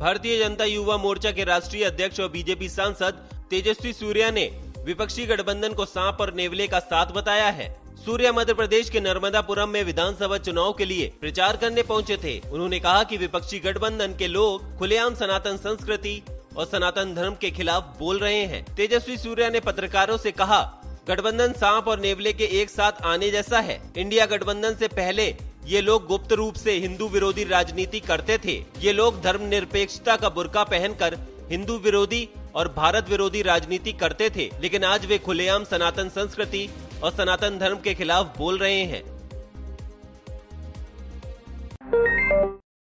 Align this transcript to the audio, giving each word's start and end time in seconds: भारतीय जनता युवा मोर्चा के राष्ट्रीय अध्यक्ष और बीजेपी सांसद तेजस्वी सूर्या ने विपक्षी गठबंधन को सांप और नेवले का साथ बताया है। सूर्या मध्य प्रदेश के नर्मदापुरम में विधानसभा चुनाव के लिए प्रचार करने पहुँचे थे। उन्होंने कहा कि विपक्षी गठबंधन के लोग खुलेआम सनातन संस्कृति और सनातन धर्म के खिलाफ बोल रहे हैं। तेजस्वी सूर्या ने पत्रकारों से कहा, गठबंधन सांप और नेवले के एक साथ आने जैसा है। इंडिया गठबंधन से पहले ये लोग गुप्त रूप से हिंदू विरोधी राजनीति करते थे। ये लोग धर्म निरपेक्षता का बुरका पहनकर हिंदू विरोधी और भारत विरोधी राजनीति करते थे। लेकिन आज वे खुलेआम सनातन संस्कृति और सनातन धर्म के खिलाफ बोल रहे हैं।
भारतीय 0.00 0.38
जनता 0.38 0.64
युवा 0.64 0.96
मोर्चा 0.96 1.30
के 1.30 1.44
राष्ट्रीय 1.44 1.84
अध्यक्ष 1.84 2.20
और 2.20 2.28
बीजेपी 2.28 2.68
सांसद 2.68 3.14
तेजस्वी 3.50 3.92
सूर्या 3.92 4.30
ने 4.30 4.44
विपक्षी 4.84 5.26
गठबंधन 5.26 5.72
को 5.72 5.84
सांप 5.84 6.20
और 6.20 6.32
नेवले 6.34 6.68
का 6.68 6.78
साथ 6.78 7.12
बताया 7.12 7.48
है। 7.48 7.68
सूर्या 7.96 8.32
मध्य 8.32 8.54
प्रदेश 8.54 8.90
के 8.90 9.00
नर्मदापुरम 9.00 9.68
में 9.68 9.82
विधानसभा 9.84 10.38
चुनाव 10.38 10.72
के 10.72 10.84
लिए 10.84 11.12
प्रचार 11.20 11.56
करने 11.56 11.82
पहुँचे 11.82 12.16
थे। 12.16 12.38
उन्होंने 12.42 12.80
कहा 12.80 13.02
कि 13.04 13.16
विपक्षी 13.16 13.58
गठबंधन 13.58 14.14
के 14.18 14.28
लोग 14.28 14.78
खुलेआम 14.78 15.14
सनातन 15.14 15.56
संस्कृति 15.58 16.22
और 16.56 16.66
सनातन 16.66 17.14
धर्म 17.14 17.36
के 17.40 17.50
खिलाफ 17.50 17.94
बोल 17.98 18.18
रहे 18.18 18.44
हैं। 18.44 18.64
तेजस्वी 18.76 19.16
सूर्या 19.18 19.50
ने 19.50 19.60
पत्रकारों 19.60 20.16
से 20.16 20.32
कहा, 20.32 20.62
गठबंधन 21.08 21.52
सांप 21.52 21.88
और 21.88 22.00
नेवले 22.00 22.32
के 22.32 22.44
एक 22.62 22.70
साथ 22.70 23.04
आने 23.04 23.30
जैसा 23.30 23.60
है। 23.60 23.80
इंडिया 23.96 24.26
गठबंधन 24.26 24.74
से 24.74 24.88
पहले 24.88 25.34
ये 25.66 25.80
लोग 25.80 26.06
गुप्त 26.06 26.32
रूप 26.32 26.54
से 26.54 26.72
हिंदू 26.72 27.08
विरोधी 27.08 27.44
राजनीति 27.44 28.00
करते 28.00 28.38
थे। 28.38 28.64
ये 28.78 28.92
लोग 28.92 29.20
धर्म 29.22 29.42
निरपेक्षता 29.42 30.16
का 30.16 30.28
बुरका 30.28 30.64
पहनकर 30.64 31.18
हिंदू 31.50 31.76
विरोधी 31.78 32.28
और 32.54 32.68
भारत 32.68 33.10
विरोधी 33.10 33.42
राजनीति 33.42 33.92
करते 33.92 34.30
थे। 34.30 34.50
लेकिन 34.62 34.84
आज 34.84 35.06
वे 35.06 35.18
खुलेआम 35.18 35.64
सनातन 35.64 36.08
संस्कृति 36.08 36.68
और 37.02 37.12
सनातन 37.12 37.58
धर्म 37.58 37.76
के 37.76 37.94
खिलाफ 37.94 38.38
बोल 38.38 38.58
रहे 38.58 38.82
हैं। 38.84 39.19